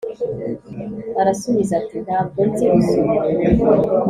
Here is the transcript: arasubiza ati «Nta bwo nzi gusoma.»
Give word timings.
arasubiza 1.21 1.71
ati 1.81 1.97
«Nta 2.05 2.19
bwo 2.27 2.41
nzi 2.49 2.65
gusoma.» 2.73 3.15